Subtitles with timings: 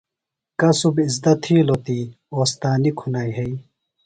[0.59, 1.99] کصُب اِزدہ تِھیلوۡ تی،
[2.35, 3.55] اوستانی کُھنہ یھئیۡ